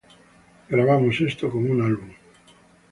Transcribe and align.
Grabamos 0.71 1.15
esto 1.29 1.45
como 1.51 1.67
un 1.73 1.79
álbum. 1.89 2.09